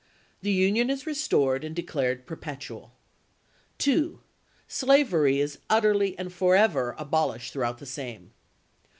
[0.41, 2.91] The Union is restored and declared perpetual.
[3.77, 4.19] 2.
[4.67, 8.31] Slavery is utterly and forever abolished through out the same.